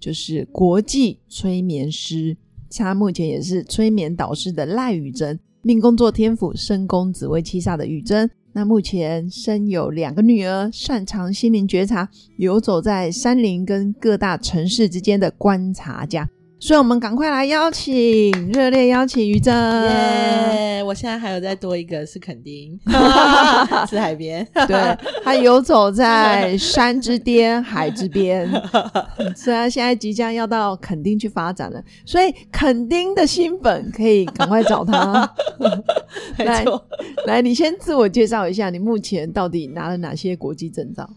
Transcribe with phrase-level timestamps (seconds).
[0.00, 2.36] 就是国际催眠师，
[2.70, 8.30] 他目前也是催眠导师的赖宇珍，命工作天府深宫紫薇七煞的宇珍。
[8.52, 12.08] 那目前生有两个女儿，擅长心灵觉察，
[12.38, 16.28] 游走在山林跟各大城市之间的观察家。
[16.60, 19.54] 所以，我们赶快来邀请，热烈邀请于真。
[19.54, 20.82] 耶！
[20.82, 22.78] 我现在还有再多一个是肯定
[23.88, 28.50] 是海边，对，他游走在山之巅、海之边。
[29.36, 35.30] 虽然现在即将要到垦丁去发展了，所以垦丁的新粉可以赶快找他。
[36.38, 36.82] 没错，
[37.26, 41.08] 来，你先自我介绍一下，你目前到底拿了哪些国际证照？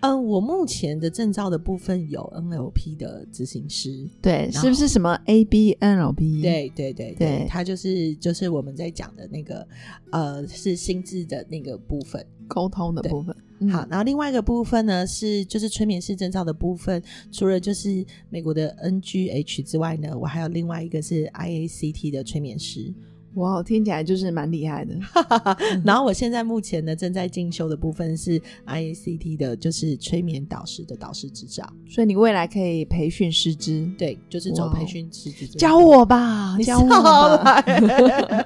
[0.00, 6.40] 嗯，我目前的证照的部分有 NLP 的执行师，对，是不是什么 ABNLP？
[6.42, 9.66] 对对对对，他就是就是我们在讲的那个
[10.12, 13.34] 呃，是心智的那个部分，沟通的部分。
[13.72, 22.94] 好，然后另外一个部分呢是就是催眠师证照的部分，除了就是美国的 NGH 之外呢，我还有另外一个是 IACT 的催眠师。
[23.34, 24.94] 哇，听起来就是蛮厉害的。
[25.84, 31.64] 然后我现在目前呢正在进修的部分是 IACT 的，就是催眠导师的导师执照。
[31.88, 35.46] 所以你未来可以培训师资，对，就是走培训师资。
[35.58, 37.62] 教我吧，教我吧。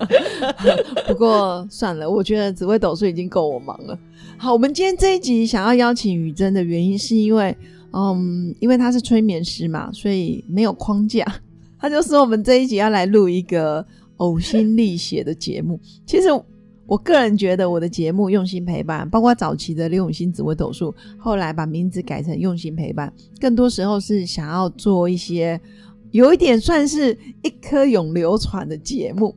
[1.06, 3.98] 不过算了，我觉得紫薇斗数已经够我忙了。
[4.36, 7.56] 好，我们今天这一集想要邀请雨珍的原因，是因为
[7.92, 11.24] 嗯，因为他是催眠师嘛，所以没有框架。
[11.78, 13.86] 他就说我们这一集要来录一个。
[14.22, 16.28] 呕心沥血的节目，其实
[16.86, 25.58] 我个人觉得我的节目用心陪伴，包括早期的刘永新紫薇斗数，后来把名字改成用心陪伴，更多时候是想要做一些
[26.10, 29.34] 有一点算是一颗永流传的节目，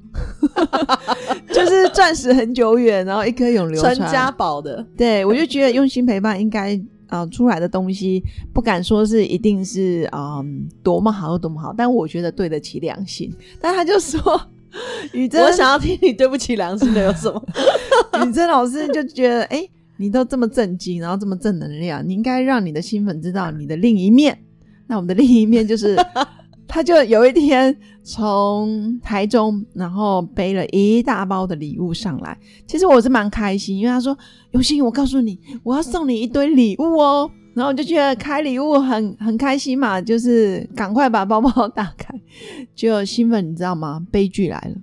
[1.53, 4.85] 就是钻石很久远，然后一颗永流传家宝的。
[4.97, 8.21] 对我就觉得用心陪伴应该啊出来的东西，
[8.53, 10.43] 不敢说是一定是啊
[10.83, 13.33] 多么好多么好，但我觉得对得起良心。
[13.61, 14.21] 但他就说。
[15.13, 17.43] 宇珍，我想要听你对不起良心的有什么？
[18.25, 24.37] 宇珍老师就觉得，哎，你都这么震惊，然后这么正能量，你应该让你的新粉知道你的另一面。
[24.87, 25.95] 那我们的另一面就是，
[26.67, 32.37] 他就有一天从台中，然后背了一大包的礼物上来。
[32.67, 34.17] 其实我是蛮开心，因为他说
[34.51, 42.13] ：“永心，我告诉你，我要送你一堆礼物哦。”然后我就觉得开礼物很很开心嘛，就是赶快把包包打开，
[42.75, 44.05] 就兴奋，你知道吗？
[44.11, 44.75] 悲剧来了，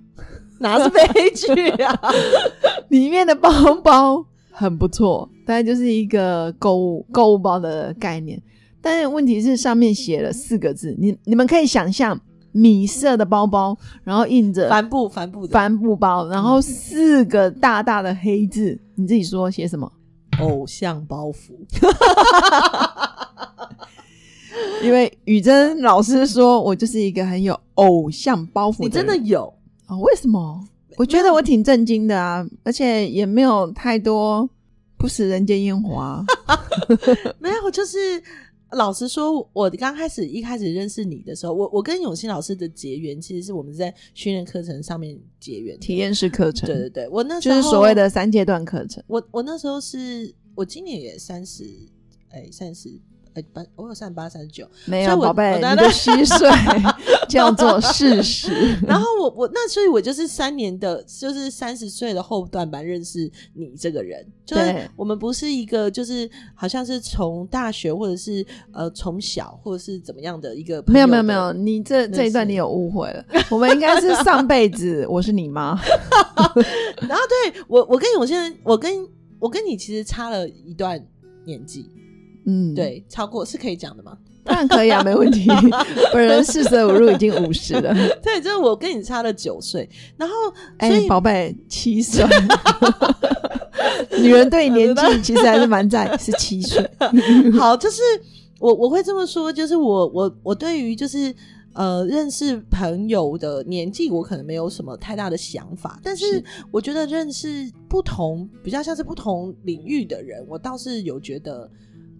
[0.59, 1.99] 哪是悲剧啊？
[2.89, 3.49] 里面的包
[3.83, 8.41] 包很不错，大概就是一个购物购物包的概念，
[8.81, 12.19] 但是问题是上面写了四个字，你你们可以想象
[12.51, 19.91] 米色的包包，然后印着帆布帆布帆布包，然后四个大大的黑字，你自己说写什么？
[20.39, 21.53] 偶像包袱，
[24.81, 29.53] 因为雨珍老师说我就是一个很有偶像包袱，你真的有
[29.87, 29.97] 啊？
[29.97, 30.63] 为什么？
[30.97, 34.47] 我觉得我挺震惊的啊，而且也没有太多
[34.97, 36.23] 不食人间烟火，
[37.39, 38.21] 没有，就是。
[38.73, 46.67] 老实说，我刚开始一开始认识你的时候，我我跟永新老师的结缘，其实是我们在训练课程上面结缘，体验式课程。
[46.67, 49.03] 对对对，我那就是所谓的三阶段课程。
[49.07, 51.63] 我我那时候是我今年也三十，
[52.29, 52.99] 哎，三十。
[53.33, 56.47] 哎，八我有三十八、三十九，没有宝贝，你的虚岁
[57.27, 58.77] 叫做事实。
[58.85, 64.23] 然后我我那所以，我就是三年的，就是三十岁的后段吧，认识你这个人。
[64.45, 70.83] 就是我们不是一个，就是好像是从大学或者是呃从小或者是怎么样的一个。
[70.87, 73.25] 没有没有没有，你这这一段你有误会了。
[73.49, 75.79] 我们应该是上辈子我是你妈。
[77.07, 79.07] 然后对我我跟我现在我跟
[79.39, 81.03] 我跟你其实差了一段
[81.45, 81.89] 年纪。
[82.45, 84.17] 嗯，对，超过是可以讲的吗？
[84.43, 85.47] 当然可以啊，没问题。
[86.11, 87.93] 本人四舍五入已经五十了。
[88.21, 90.35] 对，就是我跟你差了九岁，然后，
[90.79, 92.25] 哎，宝贝，七岁。
[94.19, 96.85] 女人对年纪其实还是蛮在，是七岁。
[97.57, 98.01] 好，就是
[98.59, 101.33] 我我会这么说，就是我我我对于就是
[101.73, 111.71] 呃认识朋友的年纪，我可能没有什么太大的想法，但是我觉得认识不同比较像是不同领域的人，我倒是有觉得。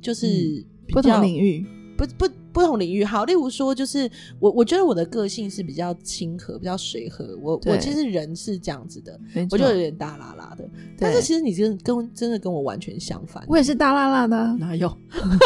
[0.03, 1.65] 就是不同领域，
[1.97, 3.03] 不不不同领域。
[3.05, 7.35] 好，例如说，就是我我觉得我的个性是比较亲和、比较随和。
[7.41, 9.17] 我我其实人是这样子的，
[9.49, 10.69] 我就有点大拉拉的。
[10.99, 13.43] 但是其实你真跟真的跟我完全相反。
[13.47, 14.93] 我也是大拉拉的，哪有？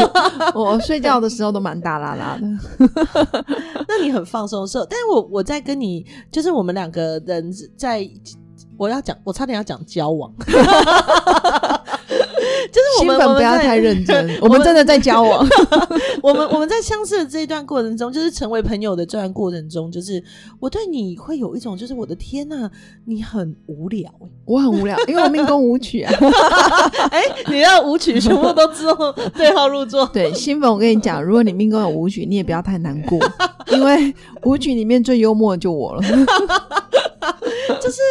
[0.56, 2.48] 我睡觉的时候都蛮大拉拉的。
[3.88, 8.10] 那你很放松的时候，但是我我在跟你，就是我们两个人在。
[8.76, 10.32] 我要讲，我差点要讲交往，
[12.72, 15.48] 就是我们不要太认真， 我们真的在交往。
[16.24, 20.24] 我们我们在相识的这一段过程中，就是成为朋友的这段过程中，就是
[20.60, 22.70] 我对你会有一种，就是我的天呐，
[23.06, 24.12] 你很无聊，
[24.46, 26.14] 我很无聊，因为我命宫舞曲啊。
[27.12, 30.06] 哎，你要舞曲全部都之后对号入座。
[30.08, 33.20] 对，新粉，我跟你讲，如果你命宫有舞曲，你也不要太难过，
[33.72, 34.14] 因为
[34.44, 36.02] 舞曲里面最幽默的就我了，
[37.82, 38.02] 就是。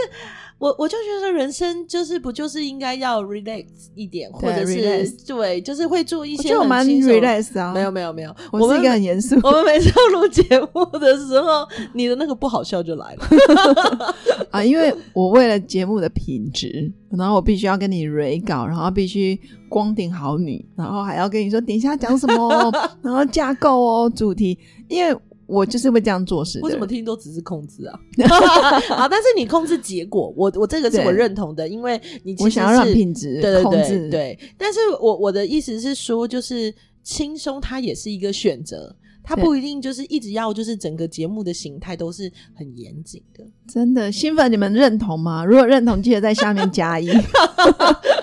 [0.58, 7.74] 我我就觉得人生就是不就是应该要 relax 一点，或者是对，就是会做一些就蛮 relax 啊。
[7.74, 9.38] 没有没有没有，我是一个很严肃。
[9.42, 10.42] 我们每次录节
[10.72, 14.14] 目的时候，你的那个不好笑就来了
[14.50, 14.64] 啊！
[14.64, 19.38] 因为我为了节目的品质，然后我必须要跟你 re 稿，然后必须
[19.68, 22.72] 光顶好你，然后还要跟你说等一下讲什么，
[23.02, 24.58] 然后架构哦主题，
[24.88, 25.14] 因为。
[25.46, 27.98] 我就是会这样做事，我怎么听都只是控制啊，
[28.96, 38.96] 好，但是你控制结果，我我这个是我认同的，因为你我想要让品质对对对对，但是我我的意思是说，就是轻松它也是一个选择。
[39.28, 43.44] 它不一定就是一直要，就是整个节目的形态都是很严谨的。
[43.66, 45.44] 真的，新粉你们认同吗？
[45.44, 47.08] 如果认同，记得在下面加一。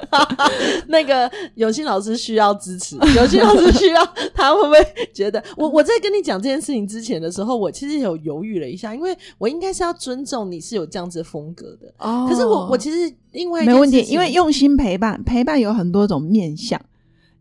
[0.87, 4.77] 那个永新老师需要支持，永新老师需要，他会不会
[5.13, 11.93] 觉得 我我在跟你讲这件事情之前的时候，我其实有犹豫了一下，因为我应该是要尊重你是有这样子的风格的。
[11.99, 16.79] 哦，可是我我其实另外没问题，因为用心陪伴，陪伴有很多种面相。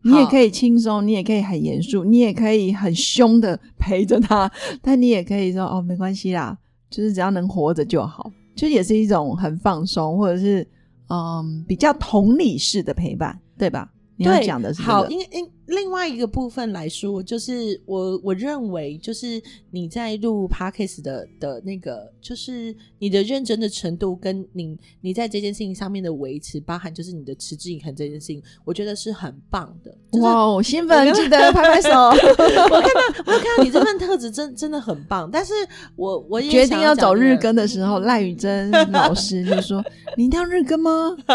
[0.05, 4.51] 你也可以轻松，你也可以很严肃，你也可以很凶的陪着他，
[4.83, 6.57] 但你也可以说哦，没关系啦，
[6.89, 10.67] 就是只要能活着就好，就也是一种很放松，或者是
[11.09, 13.91] 嗯比较同理式的陪伴，对吧？
[14.15, 15.49] 你要讲的是好，因因。
[15.67, 30.19] 另外一个部分来说，就是我我认为，就是你在录 podcast 的的那个，就是你的认真的程度，跟你你在这件事情上面的维持，包含就是你的持之以恒这件事情，我觉得是很棒的。
[30.19, 31.89] 哇，兴奋，记得拍拍手。
[32.11, 35.29] 我看到，我看到你这份特质，真真的很棒。
[35.31, 35.53] 但是
[35.95, 39.81] 我我也决定要找日更的时候，赖宇珍 老师就说
[40.17, 41.15] ：“你一定要日更吗？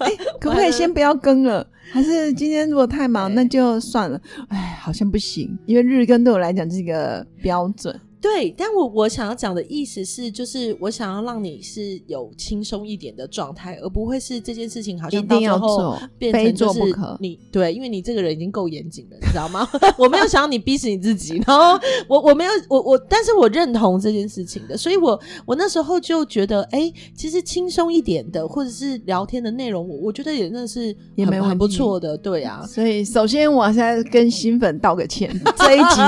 [0.00, 1.66] 哎，可不可以先不要更了？
[1.92, 8.00] 还是今天如果太忙，那就。”算了，哎，好像不行，因为日更对我来讲是一个标准。
[8.20, 16.80] 对，但我我想要讲的意思是，就是我想要让你是有轻松一点的状态，而不会是这件事情好像到最后变成就是
[17.18, 19.66] 你对，因为你这个人已经够严谨了，你知道吗？
[19.96, 32.66] 我没有想要你逼死你自己，然后我我没有我我，但是我认同这件事情的，所以我我那时候就觉得，哎，其实轻松一点的，或者是聊天的内容，我我觉得也那是也没很不错的，对啊。
[32.66, 36.00] 所以首先我现在跟新粉道个歉， 这一集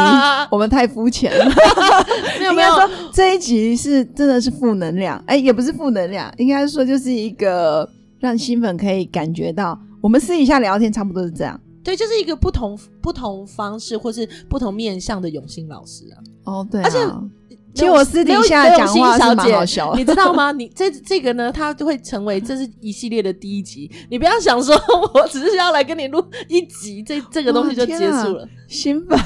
[0.51, 1.51] 我们太肤浅了。
[2.51, 7.89] 应该说这一集是真的是负能量，哎，也不是负能量，应该说就是一个
[8.19, 16.99] 让新粉可以感觉到，我们私底下聊天差不多是这样，对，就是一个不同不同方式或是不同面向的永兴老师啊，哦，对，而且。
[17.75, 20.53] 其实我私底下讲话是蛮好笑，你知道吗？
[20.53, 23.91] 你这这个呢，它就会成为这是一系列的第一集。
[24.11, 24.75] 你不要想说
[25.15, 28.47] 我只是要来跟你录一集，这这个东西就结束了。
[28.69, 29.19] 新粉，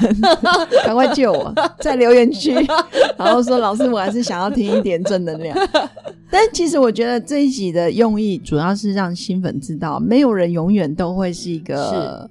[0.85, 2.53] 赶快救我，在留言区，
[3.17, 5.57] 然后说老师，我还是想要听一点正能量。
[6.31, 12.29] 但其实我觉得这一集的用意主要是让新粉知道，没有人永远都会是一个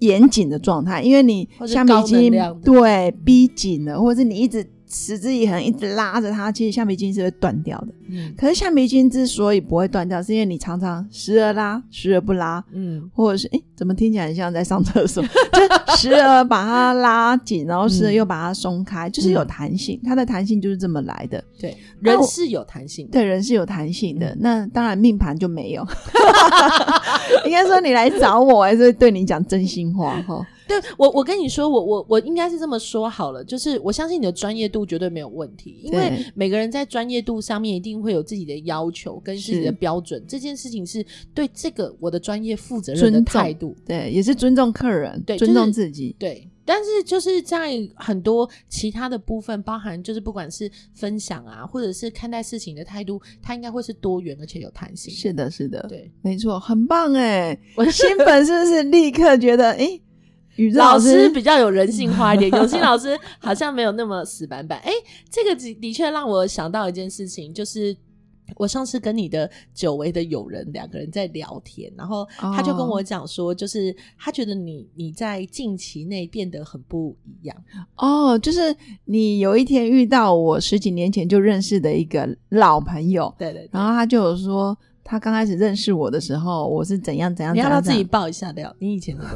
[0.00, 2.32] 严谨的状态，因为你下面已经
[2.64, 4.66] 对逼紧了，或者是你一直。
[4.92, 7.88] 持之以恒，一直拉着它，其实橡皮筋是会断掉的。
[8.10, 12.62] 嗯，可是橡皮筋之所以不会断掉，是因为你常常时而拉，时而不拉。
[12.72, 15.24] 嗯，或者是哎，怎么听起来很像在上厕所？
[15.24, 19.98] 就时而把它拉紧，然后时而又把它松开，就是有弹性。
[20.04, 21.42] 它的弹性就是这么来的。
[21.58, 24.36] 对，人是有弹性，对，人是有弹性的。
[24.38, 25.86] 那当然命盘就没有。
[27.46, 30.46] 应该说你来找我，还是对你讲真心话哈。
[30.80, 46.48] 对我，我跟你说，我我我应该是这么说好了，就是我相信你的专业度绝对没有问题，因为每个人在专业度上面一定会有自己的要求跟自己的标准，这件事情是对这个我的专业负责任的态度，对，也是尊重客人，对，尊重自己，对。
[46.64, 55.12] 但是就是在很多其他的部分，包含就是不管是分享啊，或者是看待事情的态度，它应该会是多元而且有弹性。
[55.12, 57.58] 是的，是的，对，没错，很棒哎！
[57.74, 60.00] 我的新粉是不是立刻觉得哎？
[60.74, 64.78] 老师比较有人性化一点，永新老师好像没有那么死板板。
[64.80, 64.90] 哎，
[65.30, 67.96] 这个的的确让我想到一件事情，就是
[68.56, 77.56] 我上次跟你的久违的友人两个人在聊天，然后他就跟我讲说，就是他觉得你你在近期内变得很不一样。
[77.96, 78.74] 哦，就是
[79.06, 84.76] 你有一天遇到我十几年前就认识的一个老朋友，对对，然后他就有说。
[85.04, 87.54] 他刚开始认识我的时候，我是怎样怎样？
[87.54, 88.74] 你要他自己报一下料？
[88.78, 89.30] 你以前怎么？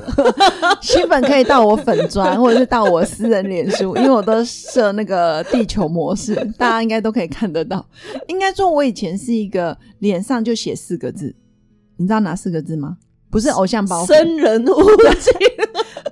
[0.81, 7.85] 新粉可以到我粉砖，或者是到我私人脸书，因为我都设那个地球模式，大家应该都可以看得到。
[8.29, 11.35] 应该说，我以前是一个脸上就写四个字，
[11.97, 12.99] 你知道哪四个字吗？
[13.29, 14.73] 不是偶像包袱，生人勿
[15.21, 15.33] 近。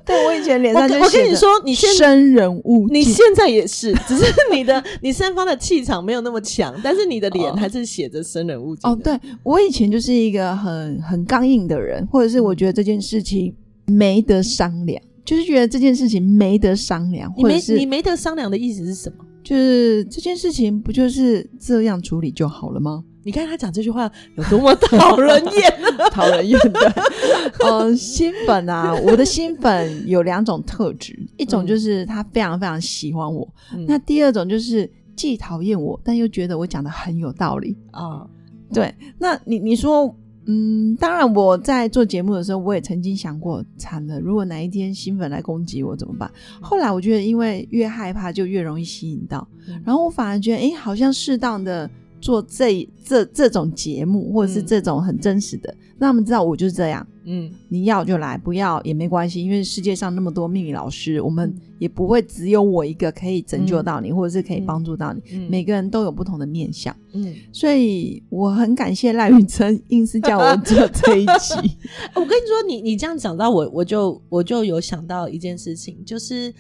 [0.07, 8.91] 对我以前脸上就我跟你说，你生人勿近，你现在也是，只是你的你散发的气场没有那么强，但是你的脸还是写着生人勿近。
[8.91, 13.55] 哦，对我以前就是一个很很刚硬的人，或者是我觉得这件事情
[13.87, 19.25] 没得商量，就是觉得这件事情没得商量，或者是你没得商量的意思是什么？
[19.43, 23.03] 就是这件事情不就是这样处理就好了吗？
[23.27, 25.75] 你看他讲这句话有多么讨人厌，
[26.13, 26.93] 讨人厌的。
[27.65, 33.49] 嗯，新粉啊，我的新粉有两种特质，一种就是他非常非常喜欢我，
[33.87, 38.27] 那第二种就是既讨厌我，但又觉得我讲的很有道理啊。
[38.73, 40.15] 对，那你你说，
[40.47, 46.31] 嗯，当然我在做节目的时候，我也曾经想过，惨了，如果哪一天新粉来攻击我怎么办？
[46.61, 49.47] 后来我觉得，因为越害怕就越容易吸引到，
[49.85, 51.91] 然后我反而觉得，哎，好像适当的。
[52.21, 57.07] 做这这这种节目，或者是这种很真实的，让他们知道我就是这样。
[57.27, 65.23] 嗯，你要就来，不要也没关系，因为世界上那么多命理老师，我们也不会只有我一个可以拯救到你，或者是可以帮助到你。
[65.49, 66.95] 每个人都有不同的面相。
[67.13, 71.55] 嗯，所以我很感谢赖雨辰硬是叫我做这一期。
[72.15, 76.53] 我跟你说，你你这样讲到我，我就我就有想到一件事情，就是。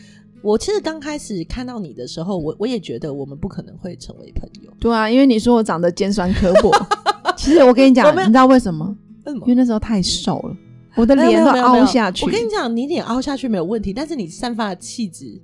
[0.42, 4.70] 我其实刚开始看到你的时候，我我也觉得我们不可能会成为朋友。
[4.78, 6.70] 对啊，因为你说我长得尖酸刻薄。
[7.34, 8.94] 其实我跟你讲，你知道为什么？
[9.32, 10.56] 因为那时候太瘦了，
[10.96, 12.24] 我的脸都凹下去。
[12.24, 15.40] 我跟你讲，你脸凹下去没有问题，但是你散发的气质。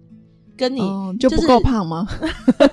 [0.56, 0.82] 跟你
[1.18, 2.06] 就不够胖吗？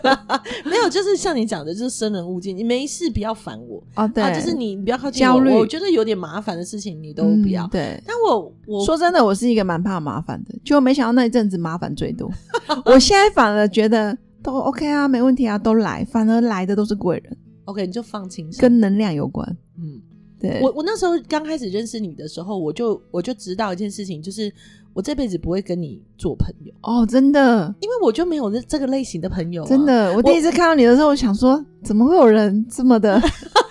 [0.70, 2.54] 没有，就是像你讲的，就是生人勿近。
[2.58, 4.06] 你没事不要烦我啊！
[4.06, 5.60] 对，就是你不要靠近我。
[5.60, 7.66] 我觉得有点麻烦的事情，你都不要。
[7.68, 12.30] 对，但我我说真的，我是一个蛮怕麻烦的，就没想到那一阵子麻烦最多。
[12.84, 17.38] 我现在反而觉得都 OK 啊，没问题啊，都来，反而来的都是贵人。
[17.64, 19.48] OK，你就放轻松，跟能量有关。
[19.80, 20.02] 嗯，
[20.48, 24.52] 对我我那时候刚开始认识你的时候，我就我就知道一件事情，就是。
[24.94, 29.64] 我这辈子不会跟你做朋友哦，真的，因为我就没有这这个类型的朋友。
[29.64, 33.22] 真的，我第一次看到你的时候，我想说，怎么会有人这么的？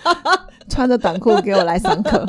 [0.69, 2.25] 穿着短裤给我来上课，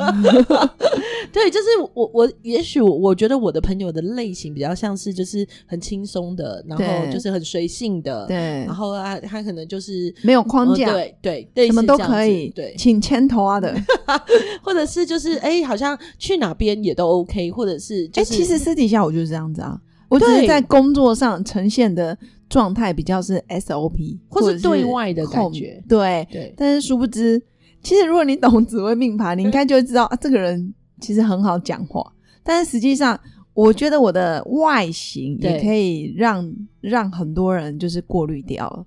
[1.31, 10.91] 对，就是我我也许我我觉得我的朋友的类型比较像是就是很轻松的，然后就是很随性的，对，然后啊他可能就是没有框架，
[11.21, 13.75] 对对，什么都可以，对，请牵头啊的，
[14.63, 22.17] 或者是就是哎，好像去哪边也都 OK，或者是哎，其实私底下我就是这样子啊，我只是在工作上呈现的
[22.49, 26.27] 状态比较是 SOP，或者对外的感觉，对。
[26.31, 27.41] 对，但是殊不知。
[27.81, 32.05] 其实，如果你懂紫微命盘，你 应该就会知道啊，这个人其实很好讲话。
[32.43, 33.19] 但是实际上，
[33.53, 38.85] 我觉得我的外形也可以让让很多人就是过滤掉了。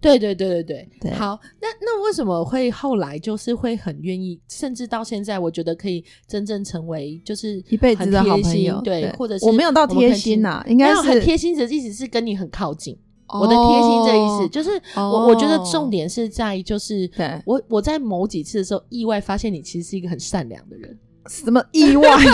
[0.00, 1.10] 对对对对对。
[1.12, 8.80] 好，那那为什么会后来就是会很愿意，甚至到现在，我觉得可以真正成为就是一辈子的好朋友。
[8.82, 12.98] 对，或者是我没有到贴心呐，应该是很贴心的意思是跟你很靠近。
[13.28, 17.10] 我的贴心这意思就是，我我觉得重点是在就是，
[17.44, 20.96] 我我在某几次的时候意外发现你其实是一个很善良的人。
[21.26, 22.02] 什么意外？
[22.20, 22.32] 没有，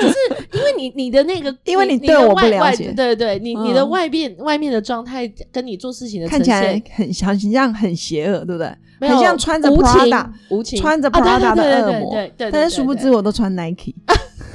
[0.00, 0.16] 就是
[0.52, 9.08] 因为你你的那个， 因为你对我不了解，对对，你你的外面外面的状态跟你做事情的看起来很像形象很邪恶，对不对？
[9.08, 13.94] 很像穿着 Prada 无情穿着 Prada 的恶魔，但是殊不知我都穿 Nike。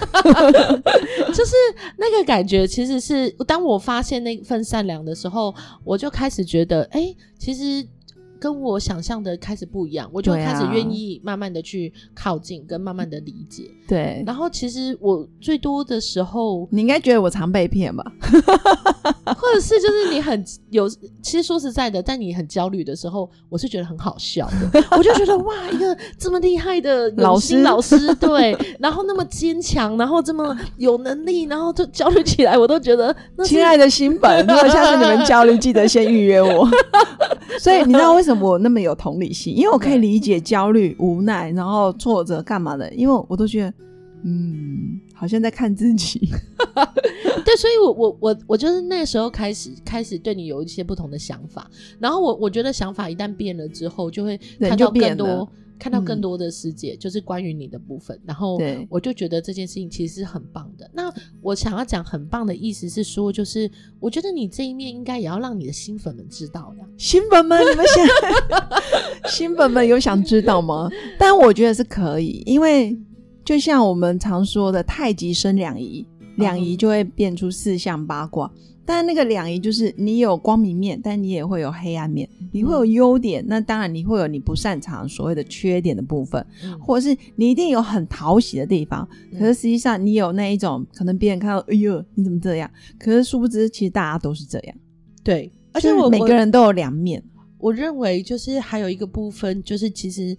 [1.33, 1.53] 就是
[1.97, 7.87] 那个感觉，其实是当我发现那份善良的时候，我就开始觉得，哎，其实。
[8.39, 13.69] 跟我想象的开始不一样，我就开始愿意慢慢的去靠近，跟慢慢的理解。
[13.87, 18.03] 对，然后其实我最多的时候，你应该觉得我常被骗吧？
[19.37, 20.87] 或者是就是你很有，
[21.21, 24.83] 其实说实在的，在你很焦虑的时候，我是觉得很好笑的。
[24.97, 36.67] 我就觉得哇，一个这么厉害的老师，老师对，然后那么坚强，然后这么有能力，然后就焦虑起来，我都觉得，亲爱的新本，如果下次你们焦虑，记得先预约我。
[37.59, 38.51] 所以你知道为什么？
[38.51, 43.73] 我那么有同理心，因为我可以理解焦虑、无奈，然后挫折干嘛的，因为我都觉得，
[44.25, 46.19] 嗯，好像在看自己。
[47.45, 55.47] 对，所以我我我我就是那时候开始开始对你有一些不同的想法，然后我我觉得想法一旦变了之后，就会看到更多。
[55.77, 58.19] 看到更多的世界，就是关于你的部分。
[58.25, 60.89] 然后我就觉得这件事情其实是很棒的。
[60.93, 66.85] 那我想要讲很棒的意思是说，就是我觉得你这一面应该也要让你的新粉们知道呀。
[66.97, 68.05] 新粉们，你们想
[69.31, 70.89] 新粉们有想知道吗？
[71.19, 72.97] 但我觉得是可以，因为
[73.43, 76.05] 就像我们常说的，太极生两仪，
[76.37, 78.51] 两仪就会变出四象八卦。
[78.85, 86.45] 但那个两仪就是你有光明面，但你也会有黑暗面，你会有优点，那当然你会有你不擅长所谓的缺点的部分，
[86.79, 92.69] 或者是你一定有很讨喜的地方，可是实际上你有那一种可能别人看到，哎呦你怎么这样？
[92.99, 94.77] 可是殊不知其实大家都是这样，
[95.23, 97.23] 对，而且我每个人都有两面。
[97.57, 100.37] 我认为就是还有一个部分，就是其实，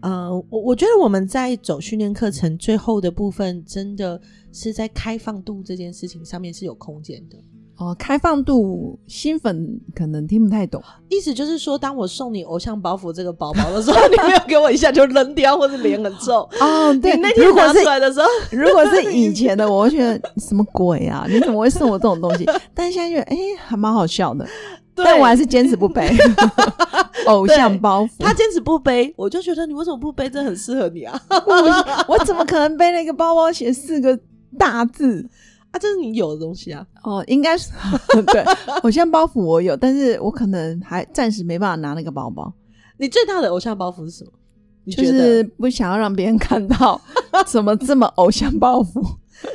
[0.00, 4.20] 呃，我我觉得我们在走训练课程最后的部分，真的
[4.52, 7.36] 是在开放度这件事情上面是有空间的。
[7.78, 16.40] 哦，开放度新粉可能听不太懂，意思就是说，当我送你偶像包袱这个包包的时候， 你没有给我一下就扔掉，或者脸很臭。
[16.60, 21.24] 哦，对，那天拿出来的时候，如果是以前的，我会觉得什么鬼啊？
[21.30, 22.44] 你怎么会送我这种东西？
[22.74, 24.44] 但现在觉得，哎，还蛮好笑的。
[25.00, 26.10] 但我还是坚持不背
[27.26, 28.10] 偶像包袱。
[28.18, 30.28] 他坚持不背，我就觉得你为什么不背？
[30.28, 31.22] 这很适合你啊！
[32.08, 34.18] 我怎么可能背那个包包写四个
[34.58, 35.24] 大字？
[35.70, 36.86] 啊，这是你有的东西啊！
[37.02, 37.70] 哦，应该是
[38.32, 38.42] 对。
[38.82, 42.52] 偶像包袱我有，但是我可能还暂时没办法拿那个包包。
[42.96, 44.32] 你最大的偶像包袱是什么？
[44.90, 46.98] 就是不想要让别人看到，
[47.46, 49.02] 怎么这么偶像包袱？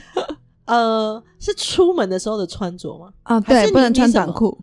[0.66, 3.12] 呃，是出门的时候的穿着吗？
[3.24, 4.58] 啊，对， 不能穿短裤。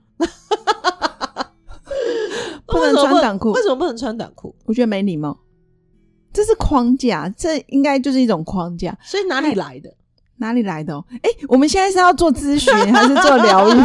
[2.67, 3.51] 不能穿短裤？
[3.51, 4.55] 为什么不能穿短裤？
[4.65, 5.37] 我觉得没礼貌。
[6.33, 8.97] 这是框架，这应该就是一种框架。
[9.03, 9.93] 所以哪里来的？
[10.41, 10.97] 哪里来的？
[11.23, 13.79] 哎，我们现在是要做咨询还是做疗愈？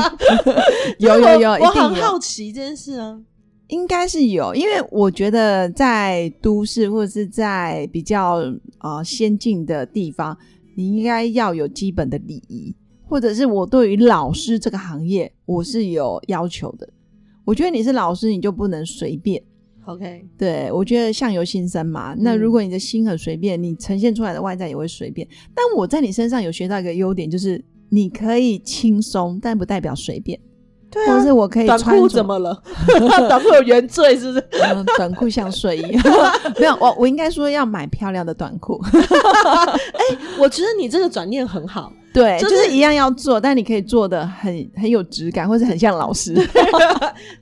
[0.99, 3.19] 有有有，我很好奇这件事啊。
[3.67, 8.41] 应该是有，因为我觉得在都市或者是在比较
[8.77, 10.37] 啊先进的地方，
[10.77, 12.73] 你应该要有基本的礼仪，
[13.07, 16.87] 或者是我对于老师这个行业，我是有要求的。
[17.43, 19.41] 我觉得你是老师，你就不能随便。
[19.85, 22.15] OK，对我觉得相由心生嘛。
[22.17, 25.27] 那如果你的心很随便，你呈现出来的外在也会随便。
[25.53, 30.39] 但我在你身上有学到一个优点，就是你可以轻松，但不代表随便。
[30.95, 32.57] 对啊，或是我可以短裤怎么了？
[33.27, 34.47] 短裤有原罪是不是？
[34.97, 35.81] 短裤像睡衣。
[36.57, 38.81] 没有，我我应该说要买漂亮的短裤。
[38.87, 41.91] 哎，我觉得你这个转念很好。
[42.13, 46.33] 对，就是一样要做，但你可以做的很很有质感，或者很像老师。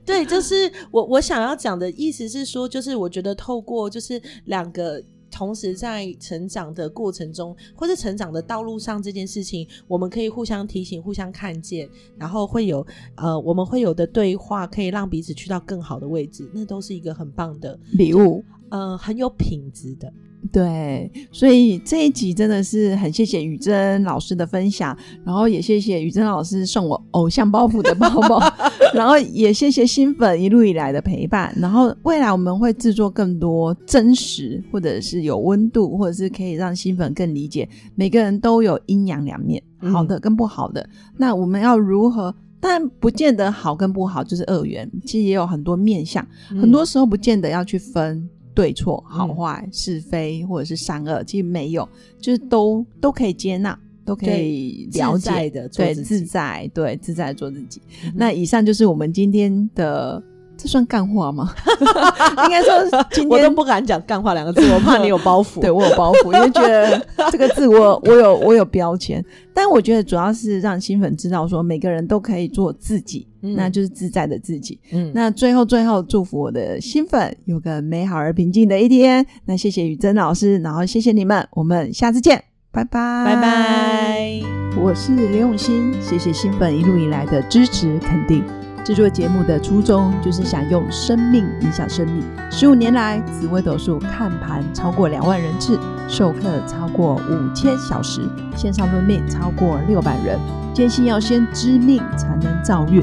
[0.04, 5.00] 对，就是我我想要讲的意思是说，就是我觉得透过就是两个
[5.34, 20.12] 同时在成长的过程中，或是成长的道路上这件事情，我们可以互相提醒、互相看见，然后会有呃我们会有的对话，可以让彼此去到更好的位置，那都是一个很棒的礼物，呃，很有品质的。
[20.50, 28.42] 对，所以这一集真的是很谢谢雨珍老师的分享，然后也谢谢雨珍老师送我偶像包袱的包包，
[28.92, 42.34] 然后也谢谢新粉一路以来的陪伴，然后未来我们会制作更多真实或者是有温度，或者是可以让新粉更理解每个人都有阴阳两面，好的跟不好的，那我们要如何？
[42.60, 48.28] 但不见得好跟不好就是二元，其实也有很多面相，很多时候不见得要去分。
[48.54, 51.88] 对错、好坏、是非，或者是善恶，其实没有，
[52.20, 57.82] 就是都都可以接纳，都可以了解的，对，自在，对，自在做自己。
[58.14, 60.22] 那以上就是我们今天的。
[60.56, 61.52] 这算干话吗？
[62.46, 65.58] 应该说，今天我都不敢讲干话两个字，我怕你有包袱。
[65.60, 69.22] 对我有包袱，因为觉得这个字我我有我有标签。
[69.52, 74.80] 但我觉得主要是让新粉知道，说每个人都可以做自己，那就是自在的自己。
[74.92, 79.24] 嗯，那最后最后祝福我的新粉有个美好而平静的一天。
[79.44, 84.40] 那谢谢雨珍老师，然后谢谢你们，我们下次见，拜拜拜拜。
[84.80, 88.42] 我是刘永新，谢谢新粉一路以来的支持肯定。
[88.84, 92.22] 制作节目的初衷就是想用生命影响生命。
[92.50, 98.20] 十五年来，紫微斗数看盘超过两万人次，授课超过五千小时，
[98.54, 100.38] 线上论命超过六百人。
[100.74, 103.02] 坚信要先知命才能造运，